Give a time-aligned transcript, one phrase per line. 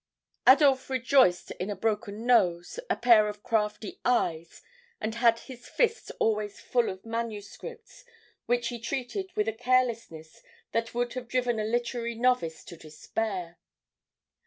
[0.47, 4.63] Adolphe rejoiced in a broken nose, a pair of crafty eyes,
[4.99, 8.03] and had his fists always full of manuscripts
[8.47, 10.41] which he treated with a carelessness
[10.71, 13.59] that would have driven a literary novice to despair.